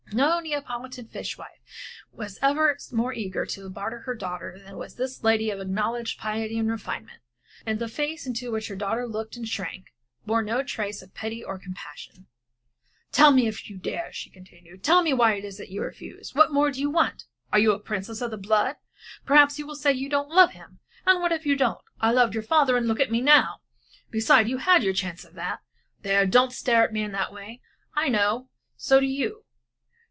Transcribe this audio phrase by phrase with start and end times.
[0.13, 1.61] No Neapolitan fish wife
[2.11, 6.59] was ever more eager to barter her daughter than was this lady of acknowledged piety
[6.59, 7.21] and refinement,
[7.65, 9.85] and the face into which her daughter looked and shrank
[10.19, 12.27] from bore no trace of pity or compassion.
[13.13, 16.35] "Tell me if you dare," she continued, "tell me why it is that you refuse?
[16.35, 17.23] What more do you want?
[17.53, 18.75] Are you a princess of the blood?
[19.25, 20.79] Perhaps you will say you don't love him!
[21.07, 21.79] And what if you don't?
[22.01, 23.61] I loved your father and look at me now!
[24.09, 25.61] Beside, you have had enough of that
[26.01, 27.61] there, don't stare at me in that way.
[27.95, 29.45] I know, and so do you.